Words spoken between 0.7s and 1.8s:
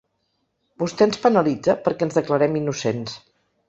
Vostè ens penalitza